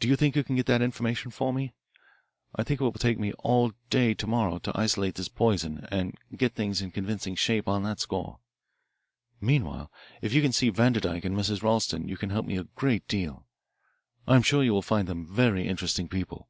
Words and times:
Do 0.00 0.08
you 0.08 0.16
think 0.16 0.34
you 0.34 0.42
can 0.44 0.56
get 0.56 0.64
that 0.64 0.80
information 0.80 1.30
for 1.30 1.52
me? 1.52 1.74
I 2.56 2.62
think 2.62 2.80
it 2.80 2.84
will 2.84 2.90
take 2.92 3.18
me 3.18 3.34
all 3.34 3.72
day 3.90 4.14
to 4.14 4.26
morrow 4.26 4.58
to 4.60 4.72
isolate 4.74 5.16
this 5.16 5.28
poison 5.28 5.86
and 5.90 6.16
get 6.34 6.54
things 6.54 6.80
in 6.80 6.90
convincing 6.90 7.34
shape 7.34 7.68
on 7.68 7.82
that 7.82 8.00
score. 8.00 8.38
Meanwhile 9.42 9.92
if 10.22 10.32
you 10.32 10.40
can 10.40 10.52
see 10.52 10.70
Vanderdyke 10.70 11.26
and 11.26 11.36
Mrs. 11.36 11.62
Ralston 11.62 12.08
you 12.08 12.16
can 12.16 12.30
help 12.30 12.46
me 12.46 12.56
a 12.56 12.64
great 12.64 13.06
deal. 13.06 13.46
I 14.26 14.36
am 14.36 14.42
sure 14.42 14.64
you 14.64 14.72
will 14.72 14.80
find 14.80 15.06
them 15.06 15.26
very 15.26 15.68
interesting 15.68 16.08
people." 16.08 16.48